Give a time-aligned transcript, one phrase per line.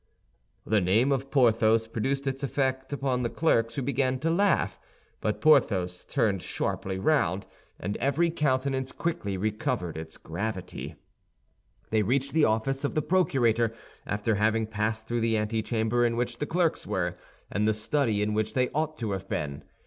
[0.65, 4.79] The name of Porthos produced its effect upon the clerks, who began to laugh;
[5.19, 7.45] but Porthos turned sharply round,
[7.79, 10.95] and every countenance quickly recovered its gravity.
[11.91, 13.75] They reached the office of the procurator
[14.07, 17.15] after having passed through the antechamber in which the clerks were,
[17.51, 19.63] and the study in which they ought to have been.